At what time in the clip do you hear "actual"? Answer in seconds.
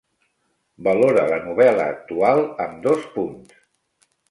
1.97-2.43